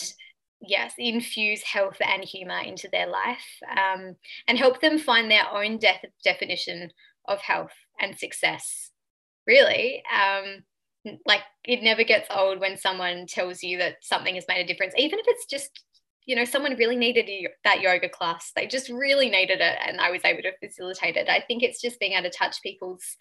[0.61, 4.15] yes, infuse health and humor into their life um,
[4.47, 6.91] and help them find their own de- definition
[7.27, 8.91] of health and success.
[9.47, 10.63] Really, um,
[11.25, 14.93] like it never gets old when someone tells you that something has made a difference,
[14.97, 15.83] even if it's just
[16.25, 17.27] you know someone really needed
[17.63, 21.27] that yoga class they just really needed it and i was able to facilitate it
[21.27, 23.17] i think it's just being able to touch people's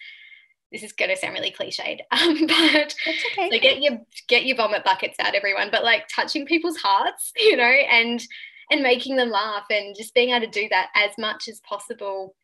[0.72, 3.50] this is going to sound really cliched, um, but okay.
[3.50, 5.68] so get your get your vomit buckets out, everyone.
[5.70, 8.22] But like touching people's hearts, you know, and
[8.70, 12.34] and making them laugh, and just being able to do that as much as possible,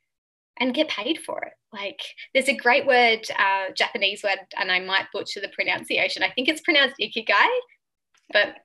[0.59, 1.53] and get paid for it.
[1.73, 2.01] Like
[2.35, 6.23] there's a great word, uh, Japanese word, and I might butcher the pronunciation.
[6.23, 7.49] I think it's pronounced ikigai,
[8.33, 8.57] but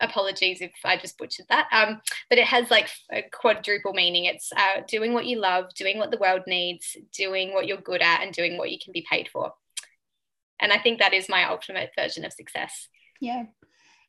[0.00, 1.68] apologies if I just butchered that.
[1.72, 4.24] Um, but it has like a quadruple meaning.
[4.24, 8.02] It's uh, doing what you love, doing what the world needs, doing what you're good
[8.02, 9.52] at, and doing what you can be paid for.
[10.60, 12.88] And I think that is my ultimate version of success.
[13.20, 13.44] Yeah.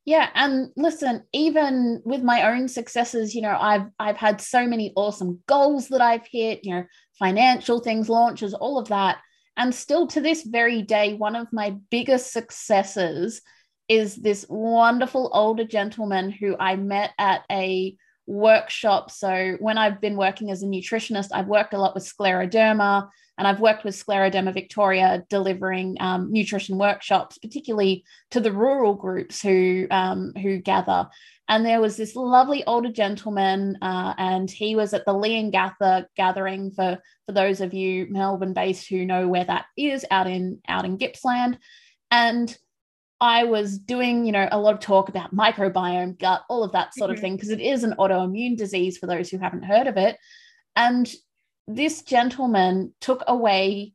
[0.05, 4.93] Yeah, and listen, even with my own successes, you know, I've I've had so many
[4.95, 6.85] awesome goals that I've hit, you know,
[7.19, 9.17] financial things, launches, all of that.
[9.57, 13.41] And still to this very day, one of my biggest successes
[13.87, 17.95] is this wonderful older gentleman who I met at a
[18.25, 19.09] workshop.
[19.09, 23.47] So when I've been working as a nutritionist, I've worked a lot with scleroderma and
[23.47, 29.87] I've worked with Scleroderma Victoria delivering um, nutrition workshops, particularly to the rural groups who
[29.91, 31.07] um, who gather.
[31.47, 36.71] And there was this lovely older gentleman, uh, and he was at the Leongatha gathering
[36.71, 40.85] for for those of you Melbourne based who know where that is out in out
[40.85, 41.59] in Gippsland.
[42.09, 42.55] And
[43.19, 46.93] I was doing, you know, a lot of talk about microbiome, gut, all of that
[46.93, 47.15] sort mm-hmm.
[47.15, 50.17] of thing, because it is an autoimmune disease for those who haven't heard of it.
[50.75, 51.11] And
[51.67, 53.93] this gentleman took away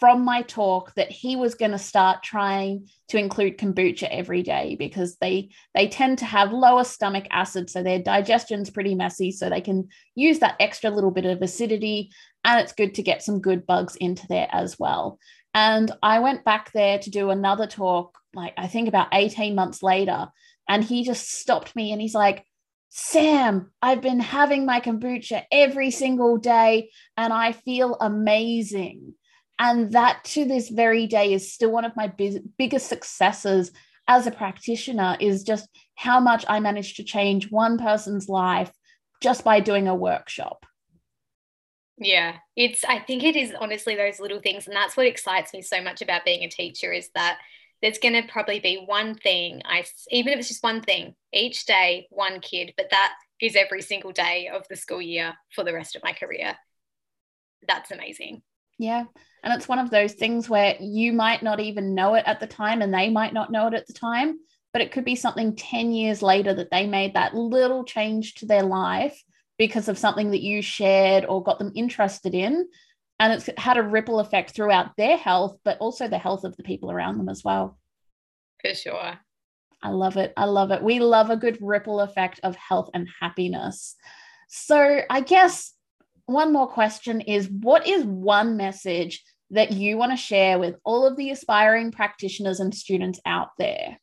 [0.00, 4.76] from my talk that he was going to start trying to include kombucha every day
[4.78, 9.50] because they they tend to have lower stomach acid so their digestion's pretty messy so
[9.50, 12.10] they can use that extra little bit of acidity
[12.44, 15.18] and it's good to get some good bugs into there as well
[15.54, 19.82] and I went back there to do another talk, like I think about 18 months
[19.82, 20.28] later.
[20.68, 22.44] And he just stopped me and he's like,
[22.90, 29.14] Sam, I've been having my kombucha every single day and I feel amazing.
[29.58, 32.12] And that to this very day is still one of my
[32.56, 33.72] biggest successes
[34.06, 38.72] as a practitioner is just how much I managed to change one person's life
[39.20, 40.64] just by doing a workshop.
[41.98, 44.66] Yeah, it's, I think it is honestly those little things.
[44.66, 47.38] And that's what excites me so much about being a teacher is that
[47.82, 51.64] there's going to probably be one thing, I, even if it's just one thing, each
[51.66, 55.72] day, one kid, but that is every single day of the school year for the
[55.72, 56.56] rest of my career.
[57.66, 58.42] That's amazing.
[58.78, 59.04] Yeah.
[59.42, 62.46] And it's one of those things where you might not even know it at the
[62.46, 64.38] time and they might not know it at the time,
[64.72, 68.46] but it could be something 10 years later that they made that little change to
[68.46, 69.22] their life
[69.58, 72.68] because of something that you shared or got them interested in.
[73.20, 76.62] And it's had a ripple effect throughout their health, but also the health of the
[76.62, 77.78] people around them as well.
[78.64, 79.18] For sure.
[79.82, 80.32] I love it.
[80.36, 80.82] I love it.
[80.82, 83.96] We love a good ripple effect of health and happiness.
[84.48, 85.72] So, I guess
[86.26, 91.06] one more question is what is one message that you want to share with all
[91.06, 93.98] of the aspiring practitioners and students out there?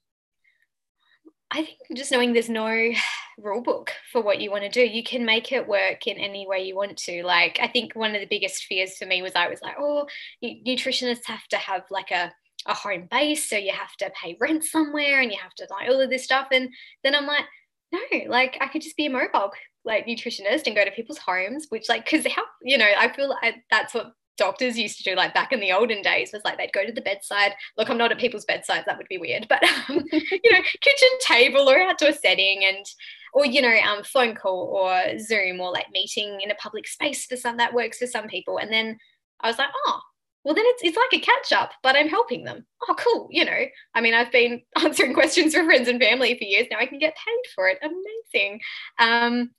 [1.51, 2.91] I think just knowing there's no
[3.37, 6.47] rule book for what you want to do, you can make it work in any
[6.47, 7.23] way you want to.
[7.23, 10.07] Like, I think one of the biggest fears for me was I was like, oh,
[10.43, 12.33] nutritionists have to have like a,
[12.65, 13.49] a home base.
[13.49, 16.23] So you have to pay rent somewhere and you have to like all of this
[16.23, 16.47] stuff.
[16.51, 16.69] And
[17.03, 17.45] then I'm like,
[17.91, 19.51] no, like I could just be a mobile
[19.85, 23.29] like nutritionist and go to people's homes, which like because how you know I feel
[23.29, 26.57] like that's what doctors used to do like back in the olden days was like
[26.57, 27.53] they'd go to the bedside.
[27.77, 28.85] Look i'm not at people's bedsides.
[28.85, 29.47] That would be weird.
[29.47, 32.85] But um, you know kitchen table or outdoor setting and
[33.33, 37.25] or you know um, phone call or zoom or like meeting in a public space
[37.25, 38.57] for some that works for some people.
[38.57, 38.97] And then
[39.41, 39.99] i was like oh
[40.45, 42.65] well then it's, it's like a catch up but i'm helping them.
[42.87, 43.65] Oh cool you know.
[43.93, 46.67] I mean i've been answering questions for friends and family for years.
[46.71, 47.79] Now i can get paid for it.
[47.81, 48.61] Amazing.
[48.99, 49.51] Um,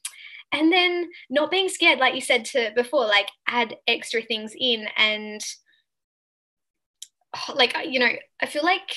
[0.53, 4.87] and then not being scared like you said to before like add extra things in
[4.97, 5.41] and
[7.55, 8.97] like you know i feel like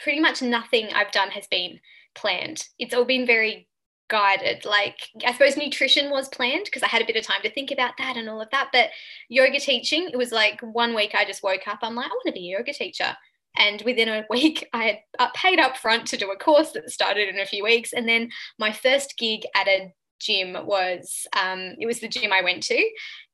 [0.00, 1.78] pretty much nothing i've done has been
[2.14, 2.64] planned.
[2.78, 3.68] It's all been very
[4.08, 4.64] guided.
[4.64, 7.70] Like i suppose nutrition was planned because i had a bit of time to think
[7.70, 8.90] about that and all of that but
[9.28, 12.26] yoga teaching it was like one week i just woke up i'm like i want
[12.26, 13.16] to be a yoga teacher.
[13.56, 16.90] And within a week i had uh, paid up front to do a course that
[16.90, 21.74] started in a few weeks and then my first gig at a gym was um,
[21.78, 22.90] it was the gym I went to,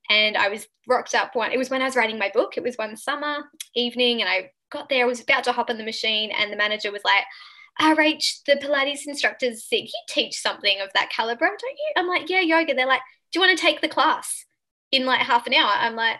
[0.09, 1.51] and I was rocked up one.
[1.51, 2.57] It was when I was writing my book.
[2.57, 3.37] It was one summer
[3.75, 5.03] evening, and I got there.
[5.05, 7.23] I was about to hop on the machine, and the manager was like.
[7.81, 9.85] "Ah, Rach, the Pilates instructor's sick.
[9.85, 11.93] You teach something of that caliber, don't you?
[11.95, 12.73] I'm like, yeah, yoga.
[12.73, 12.99] They're like,
[13.31, 14.45] do you want to take the class
[14.91, 15.71] in like half an hour?
[15.71, 16.17] I'm like,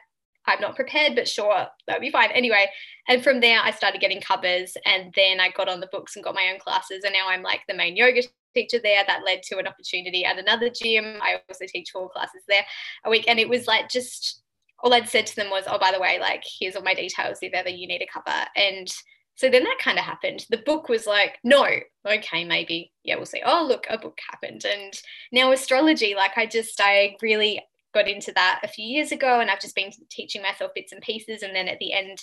[0.50, 2.32] I'm not prepared, but sure, that'd be fine.
[2.32, 2.68] Anyway,
[3.08, 6.26] and from there, I started getting covers, and then I got on the books and
[6.26, 8.22] got my own classes, and now I'm like the main yoga
[8.54, 9.04] teacher there.
[9.08, 11.20] That led to an opportunity at another gym.
[11.22, 12.66] I also teach four classes there
[13.06, 14.42] a week and it was like just
[14.82, 17.40] all i'd said to them was oh by the way like here's all my details
[17.42, 18.46] if ever you need a cover.
[18.56, 18.88] And
[19.36, 20.46] so then that kind of happened.
[20.50, 21.66] The book was like no.
[22.08, 22.92] Okay maybe.
[23.04, 23.42] Yeah we'll see.
[23.46, 24.66] Oh look a book happened.
[24.66, 25.00] And
[25.32, 27.62] now astrology like i just i really
[27.94, 31.02] got into that a few years ago and i've just been teaching myself bits and
[31.02, 32.18] pieces and then at the end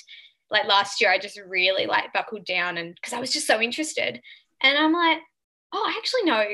[0.50, 3.60] like last year i just really like buckled down and because i was just so
[3.60, 4.20] interested
[4.62, 5.18] and i'm like
[5.72, 6.44] oh, I actually know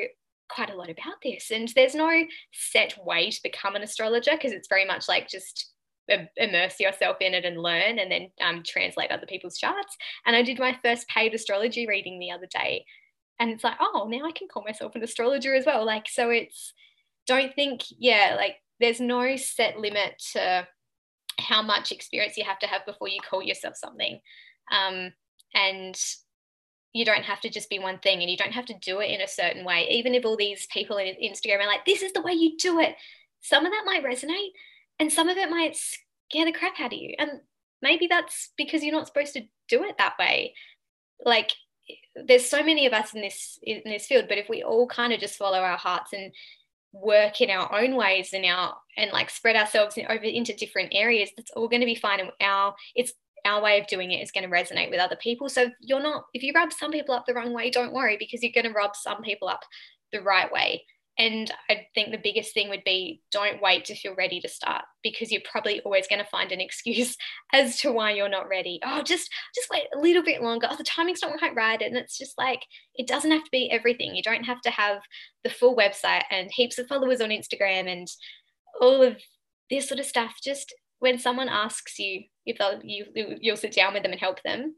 [0.48, 1.50] quite a lot about this.
[1.50, 2.10] And there's no
[2.52, 5.70] set way to become an astrologer because it's very much like just
[6.36, 9.96] immerse yourself in it and learn and then um, translate other people's charts.
[10.26, 12.84] And I did my first paid astrology reading the other day.
[13.38, 15.86] And it's like, oh, now I can call myself an astrologer as well.
[15.86, 16.74] Like, so it's,
[17.26, 20.66] don't think, yeah, like there's no set limit to
[21.38, 24.20] how much experience you have to have before you call yourself something.
[24.70, 25.12] Um,
[25.54, 25.98] and
[26.92, 29.10] you don't have to just be one thing and you don't have to do it
[29.10, 29.88] in a certain way.
[29.90, 32.78] Even if all these people in Instagram are like, this is the way you do
[32.80, 32.94] it,
[33.40, 34.50] some of that might resonate
[34.98, 37.14] and some of it might scare the crap out of you.
[37.18, 37.40] And
[37.80, 40.54] maybe that's because you're not supposed to do it that way.
[41.24, 41.52] Like
[42.14, 45.12] there's so many of us in this in this field, but if we all kind
[45.12, 46.32] of just follow our hearts and
[46.92, 51.30] work in our own ways and our and like spread ourselves over into different areas,
[51.36, 52.20] that's all going to be fine.
[52.20, 53.12] And our it's
[53.44, 55.48] our way of doing it is going to resonate with other people.
[55.48, 58.42] So you're not, if you rub some people up the wrong way, don't worry because
[58.42, 59.62] you're going to rub some people up
[60.12, 60.84] the right way.
[61.18, 64.84] And I think the biggest thing would be don't wait to feel ready to start
[65.02, 67.16] because you're probably always going to find an excuse
[67.52, 68.80] as to why you're not ready.
[68.84, 70.68] Oh, just just wait a little bit longer.
[70.70, 71.80] Oh, the timing's not quite right.
[71.80, 72.62] And it's just like
[72.94, 74.14] it doesn't have to be everything.
[74.14, 75.02] You don't have to have
[75.44, 78.08] the full website and heaps of followers on Instagram and
[78.80, 79.16] all of
[79.68, 80.36] this sort of stuff.
[80.42, 83.04] Just when someone asks you if they'll you
[83.40, 84.76] you'll sit down with them and help them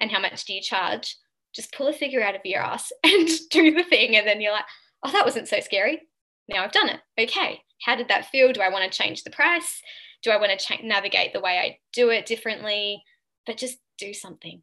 [0.00, 1.16] and how much do you charge
[1.54, 4.52] just pull a figure out of your ass and do the thing and then you're
[4.52, 4.64] like
[5.04, 6.02] oh that wasn't so scary
[6.48, 9.30] now i've done it okay how did that feel do i want to change the
[9.30, 9.80] price
[10.22, 13.02] do i want to cha- navigate the way i do it differently
[13.46, 14.62] but just do something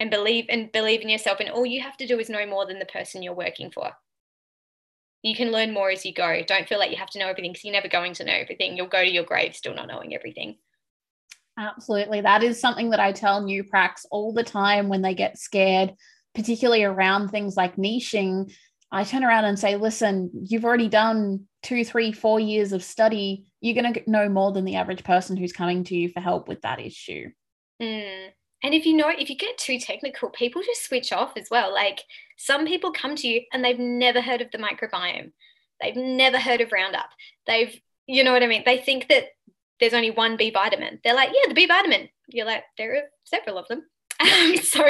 [0.00, 2.66] and believe and believe in yourself and all you have to do is know more
[2.66, 3.92] than the person you're working for
[5.22, 6.42] You can learn more as you go.
[6.44, 8.76] Don't feel like you have to know everything because you're never going to know everything.
[8.76, 10.56] You'll go to your grave still not knowing everything.
[11.56, 12.20] Absolutely.
[12.22, 15.94] That is something that I tell new pracs all the time when they get scared,
[16.34, 18.52] particularly around things like niching.
[18.92, 23.46] I turn around and say, listen, you've already done two, three, four years of study.
[23.62, 26.46] You're going to know more than the average person who's coming to you for help
[26.46, 27.30] with that issue.
[27.80, 28.28] Mm.
[28.62, 31.72] And if you know, if you get too technical, people just switch off as well.
[31.72, 32.02] Like
[32.36, 35.32] some people come to you and they've never heard of the microbiome,
[35.80, 37.08] they've never heard of Roundup.
[37.46, 37.74] They've,
[38.06, 38.62] you know what I mean?
[38.66, 39.28] They think that
[39.80, 41.00] there's only one B vitamin.
[41.02, 42.10] They're like, yeah, the B vitamin.
[42.28, 43.84] You're like, there are several of them.
[44.62, 44.86] So,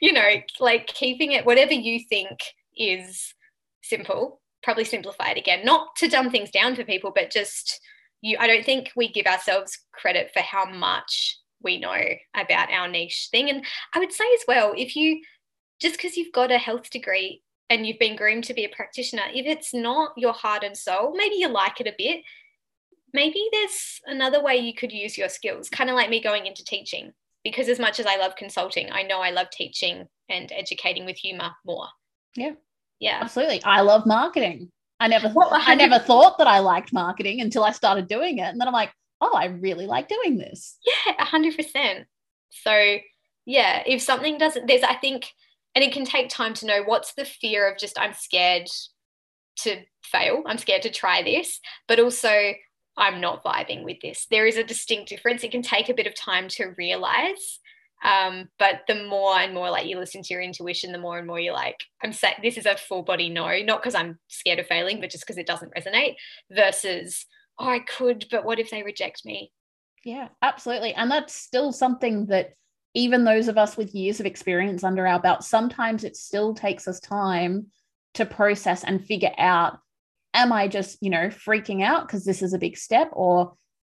[0.00, 2.38] you know, like keeping it, whatever you think
[2.76, 3.34] is
[3.82, 7.80] simple, probably simplify it again, not to dumb things down for people, but just
[8.20, 11.98] you, I don't think we give ourselves credit for how much we know
[12.34, 13.50] about our niche thing.
[13.50, 15.22] And I would say as well, if you
[15.80, 19.22] just because you've got a health degree and you've been groomed to be a practitioner,
[19.34, 22.20] if it's not your heart and soul, maybe you like it a bit,
[23.12, 26.64] maybe there's another way you could use your skills, kind of like me going into
[26.64, 27.12] teaching.
[27.42, 31.16] Because as much as I love consulting, I know I love teaching and educating with
[31.16, 31.88] humor more.
[32.36, 32.52] Yeah.
[32.98, 33.18] Yeah.
[33.22, 33.62] Absolutely.
[33.64, 34.70] I love marketing.
[35.00, 38.42] I never well, I never thought that I liked marketing until I started doing it.
[38.46, 40.78] And then I'm like, oh, I really like doing this.
[40.86, 42.06] Yeah, a hundred percent.
[42.50, 42.96] So
[43.44, 45.26] yeah, if something doesn't there's I think
[45.74, 48.68] and it can take time to know what's the fear of just I'm scared
[49.58, 50.42] to fail.
[50.46, 52.52] I'm scared to try this, but also
[52.96, 54.26] I'm not vibing with this.
[54.30, 55.42] There is a distinct difference.
[55.42, 57.58] It can take a bit of time to realize.
[58.02, 61.26] Um, but the more and more like you listen to your intuition, the more and
[61.26, 64.58] more you're like, I'm saying this is a full body no, not because I'm scared
[64.58, 66.16] of failing, but just because it doesn't resonate
[66.50, 67.26] versus,
[67.58, 69.52] oh, I could, but what if they reject me?
[70.04, 70.94] Yeah, absolutely.
[70.94, 72.54] And that's still something that
[72.94, 76.88] even those of us with years of experience under our belt, sometimes it still takes
[76.88, 77.66] us time
[78.14, 79.78] to process and figure out
[80.34, 83.10] am I just, you know, freaking out because this is a big step?
[83.12, 83.54] Or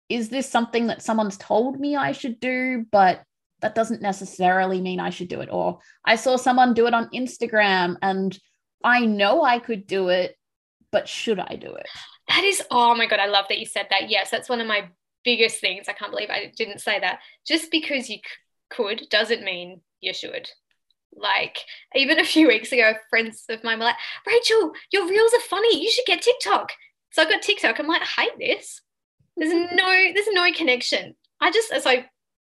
[0.09, 3.23] is this something that someone's told me I should do, but
[3.61, 5.49] that doesn't necessarily mean I should do it?
[5.51, 8.37] Or I saw someone do it on Instagram and
[8.83, 10.37] I know I could do it,
[10.91, 11.87] but should I do it?
[12.27, 14.09] That is, oh my God, I love that you said that.
[14.09, 14.89] Yes, that's one of my
[15.23, 15.87] biggest things.
[15.87, 17.19] I can't believe I didn't say that.
[17.45, 18.21] Just because you c-
[18.69, 20.49] could doesn't mean you should.
[21.15, 21.57] Like
[21.95, 25.81] even a few weeks ago, friends of mine were like, Rachel, your reels are funny.
[25.81, 26.73] You should get TikTok.
[27.11, 27.79] So I got TikTok.
[27.79, 28.81] I'm like, I hate this.
[29.35, 31.15] There's no, there's no connection.
[31.39, 32.07] I just so I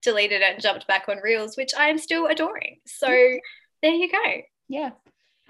[0.02, 2.78] deleted it and jumped back on reels, which I am still adoring.
[2.86, 4.42] So there you go.
[4.70, 4.92] Yeah,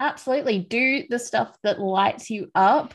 [0.00, 0.60] absolutely.
[0.60, 2.94] Do the stuff that lights you up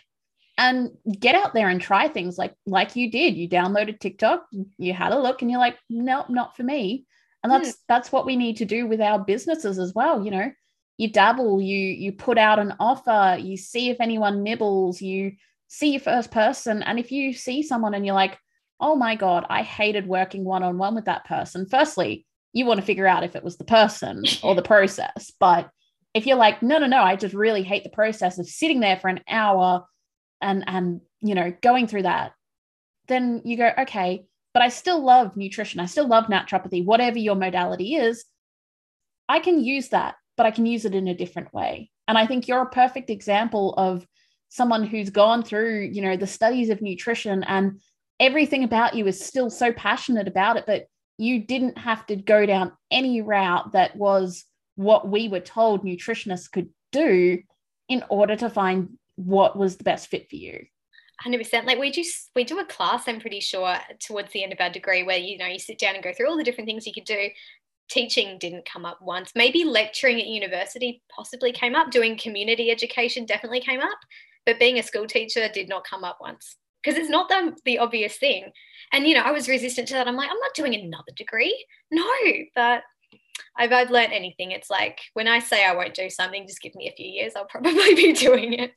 [0.57, 3.35] and get out there and try things like like you did.
[3.35, 4.45] You downloaded TikTok,
[4.77, 7.05] you had a look, and you're like, nope, not for me
[7.43, 7.77] and that's mm.
[7.87, 10.51] that's what we need to do with our businesses as well you know
[10.97, 15.33] you dabble you you put out an offer you see if anyone nibbles you
[15.67, 18.37] see your first person and if you see someone and you're like
[18.79, 22.79] oh my god i hated working one on one with that person firstly you want
[22.79, 25.69] to figure out if it was the person or the process but
[26.13, 28.97] if you're like no no no i just really hate the process of sitting there
[28.97, 29.85] for an hour
[30.41, 32.33] and and you know going through that
[33.07, 35.79] then you go okay but I still love nutrition.
[35.79, 38.23] I still love naturopathy, whatever your modality is.
[39.27, 41.89] I can use that, but I can use it in a different way.
[42.07, 44.05] And I think you're a perfect example of
[44.49, 47.81] someone who's gone through, you know, the studies of nutrition and
[48.23, 50.85] everything about you is still so passionate about it, but
[51.17, 56.49] you didn't have to go down any route that was what we were told nutritionists
[56.49, 57.39] could do
[57.89, 60.65] in order to find what was the best fit for you.
[61.23, 62.03] 100% like we do
[62.35, 65.37] we do a class i'm pretty sure towards the end of our degree where you
[65.37, 67.29] know you sit down and go through all the different things you could do.
[67.89, 69.31] Teaching didn't come up once.
[69.35, 71.91] Maybe lecturing at university possibly came up.
[71.91, 73.99] Doing community education definitely came up.
[74.45, 77.77] But being a school teacher did not come up once because it's not the, the
[77.79, 78.51] obvious thing
[78.91, 81.65] and you know i was resistant to that i'm like i'm not doing another degree
[81.91, 82.05] no
[82.55, 82.83] but
[83.59, 86.75] if I've learned anything, it's like when I say I won't do something, just give
[86.75, 88.73] me a few years, I'll probably be doing it.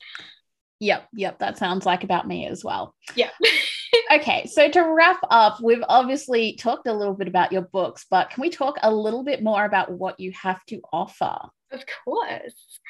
[0.80, 2.94] Yep, yep, that sounds like about me as well.
[3.14, 3.30] Yeah.
[4.12, 8.28] okay, so to wrap up, we've obviously talked a little bit about your books, but
[8.28, 11.38] can we talk a little bit more about what you have to offer?
[11.72, 12.80] Of course.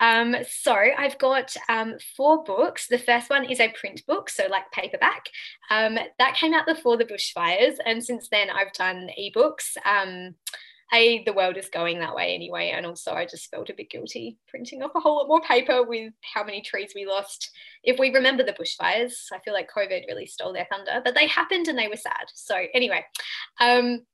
[0.00, 2.88] Um, so I've got um, four books.
[2.88, 5.26] The first one is a print book, so like paperback.
[5.70, 9.76] Um, that came out before the bushfires, and since then I've done ebooks.
[9.84, 10.34] Um,
[10.90, 12.72] hey, the world is going that way anyway.
[12.74, 15.82] And also, I just felt a bit guilty printing off a whole lot more paper
[15.82, 17.50] with how many trees we lost.
[17.82, 21.26] If we remember the bushfires, I feel like COVID really stole their thunder, but they
[21.26, 22.26] happened and they were sad.
[22.34, 23.04] So, anyway,
[23.60, 24.04] um,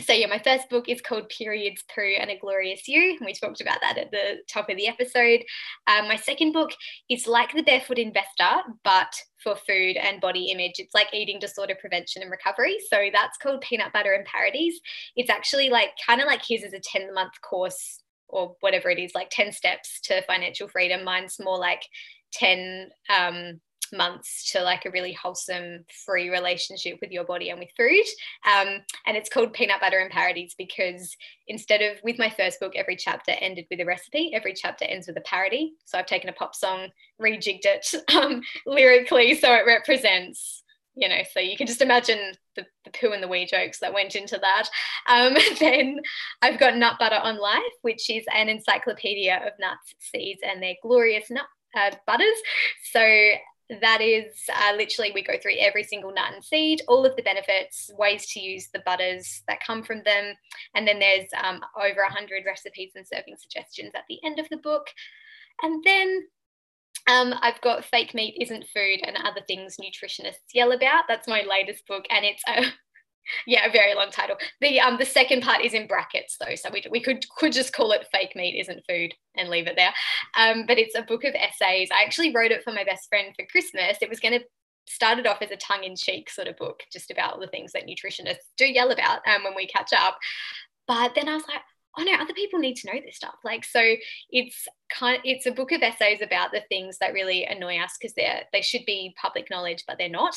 [0.00, 3.32] so yeah, my first book is called Periods, Poo, and a Glorious You, and we
[3.32, 5.42] talked about that at the top of the episode.
[5.86, 6.70] Um, my second book
[7.10, 10.74] is like The Barefoot Investor, but for food and body image.
[10.78, 12.76] It's like eating disorder prevention and recovery.
[12.90, 14.80] So that's called Peanut Butter and Parodies.
[15.16, 18.98] It's actually like kind of like his is a 10 month course or whatever it
[18.98, 21.04] is, like 10 steps to financial freedom.
[21.04, 21.82] Mine's more like
[22.32, 23.60] 10 um,
[23.92, 28.04] months to like a really wholesome, free relationship with your body and with food.
[28.46, 31.16] Um, and it's called Peanut Butter and Parodies because
[31.46, 35.06] instead of with my first book, every chapter ended with a recipe, every chapter ends
[35.06, 35.74] with a parody.
[35.84, 36.88] So I've taken a pop song,
[37.20, 40.62] rejigged it um, lyrically so it represents
[40.98, 43.94] you know, so you can just imagine the, the poo and the wee jokes that
[43.94, 44.68] went into that.
[45.08, 46.00] Um, then
[46.42, 50.74] I've got Nut Butter on Life, which is an encyclopedia of nuts, seeds, and their
[50.82, 52.26] glorious nut uh, butters.
[52.92, 53.00] So
[53.82, 57.22] that is uh, literally we go through every single nut and seed, all of the
[57.22, 60.34] benefits, ways to use the butters that come from them,
[60.74, 64.56] and then there's um, over 100 recipes and serving suggestions at the end of the
[64.56, 64.86] book.
[65.62, 66.22] And then
[67.08, 71.04] um, I've got Fake Meat Isn't Food and Other Things Nutritionists Yell About.
[71.08, 72.64] That's my latest book, and it's a
[73.46, 74.36] yeah, a very long title.
[74.60, 77.72] The um the second part is in brackets though, so we, we could could just
[77.72, 79.92] call it "Fake Meat Isn't Food" and leave it there.
[80.36, 81.88] Um, but it's a book of essays.
[81.92, 83.98] I actually wrote it for my best friend for Christmas.
[84.00, 84.44] It was going to
[84.90, 88.66] started off as a tongue-in-cheek sort of book, just about the things that nutritionists do
[88.66, 90.18] yell about um, when we catch up.
[90.86, 91.60] But then I was like,
[91.96, 93.36] oh no, other people need to know this stuff.
[93.44, 93.80] Like, so
[94.30, 97.96] it's kind of, it's a book of essays about the things that really annoy us
[97.98, 100.34] because they're they should be public knowledge, but they're not,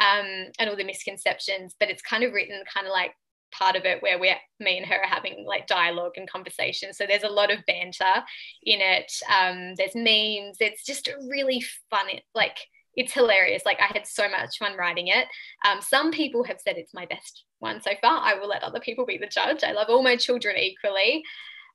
[0.00, 1.74] um, and all the misconceptions.
[1.78, 3.12] But it's kind of written kind of like
[3.52, 7.04] part of it where we're me and her are having like dialogue and conversation so
[7.04, 8.22] there's a lot of banter
[8.62, 12.58] in it um, there's memes it's just really fun like
[12.96, 13.62] it's hilarious.
[13.64, 15.26] Like I had so much fun writing it.
[15.64, 18.20] Um, some people have said it's my best one so far.
[18.20, 19.62] I will let other people be the judge.
[19.62, 21.22] I love all my children equally,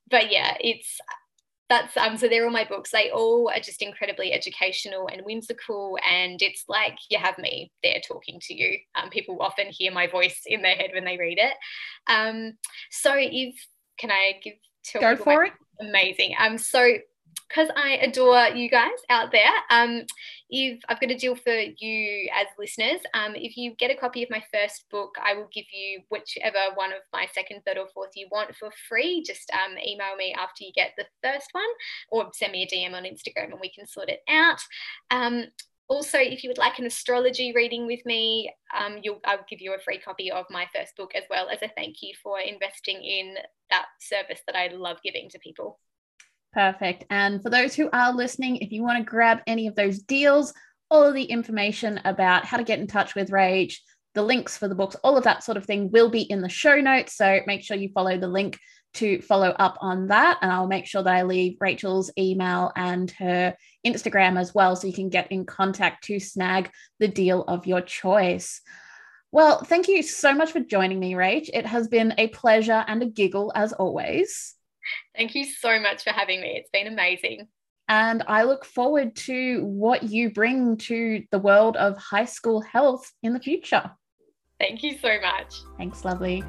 [0.09, 0.99] but yeah, it's
[1.67, 2.91] that's um so they're all my books.
[2.91, 8.01] They all are just incredibly educational and whimsical, and it's like you have me there
[8.07, 8.77] talking to you.
[8.95, 11.53] Um, people often hear my voice in their head when they read it.
[12.07, 12.53] Um,
[12.91, 13.55] so if
[13.97, 14.53] can I give
[14.99, 15.53] go for it?
[15.79, 16.35] Amazing.
[16.39, 16.97] Um, so
[17.47, 20.03] because I adore you guys out there, um,
[20.49, 24.23] if I've got a deal for you as listeners, um, if you get a copy
[24.23, 27.87] of my first book, I will give you whichever one of my second, third, or
[27.93, 29.23] fourth you want for free.
[29.25, 31.63] Just um, email me after you get the first one,
[32.09, 34.61] or send me a DM on Instagram, and we can sort it out.
[35.09, 35.45] Um,
[35.87, 39.79] also, if you would like an astrology reading with me, um, I'll give you a
[39.79, 43.35] free copy of my first book as well as a thank you for investing in
[43.69, 45.79] that service that I love giving to people.
[46.55, 47.03] Perfect.
[47.09, 50.53] And for those who are listening, if you want to grab any of those deals,
[50.89, 53.75] all of the information about how to get in touch with Rach,
[54.13, 56.47] the links for the books, all of that sort of thing will be in the
[56.47, 57.17] show notes.
[57.17, 58.57] So make sure you follow the link
[58.93, 60.37] to follow up on that.
[60.41, 64.77] And I'll make sure that I leave Rachel's email and her Instagram as well.
[64.77, 68.61] So you can get in contact to snag the deal of your choice.
[69.33, 71.49] Well, thank you so much for joining me, Rach.
[71.51, 74.55] It has been a pleasure and a giggle as always.
[75.15, 76.55] Thank you so much for having me.
[76.57, 77.47] It's been amazing.
[77.87, 83.11] And I look forward to what you bring to the world of high school health
[83.21, 83.91] in the future.
[84.59, 85.53] Thank you so much.
[85.77, 86.43] Thanks, lovely.